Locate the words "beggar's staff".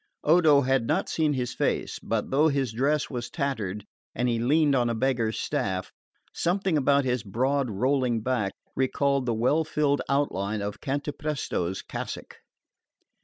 4.95-5.91